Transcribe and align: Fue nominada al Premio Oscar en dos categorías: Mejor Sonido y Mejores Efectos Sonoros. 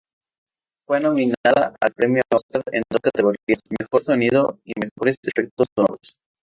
Fue 0.87 0.99
nominada 0.99 1.75
al 1.79 1.91
Premio 1.95 2.23
Oscar 2.33 2.63
en 2.71 2.81
dos 2.91 3.01
categorías: 3.03 3.61
Mejor 3.69 4.01
Sonido 4.03 4.59
y 4.65 4.71
Mejores 4.81 5.17
Efectos 5.23 5.67
Sonoros. 5.77 6.15